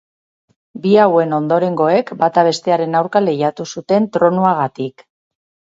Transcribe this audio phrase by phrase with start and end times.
[0.85, 5.11] Bi hauen ondorengoek, bata bestearen aurka lehiatu zuten tronuagatik.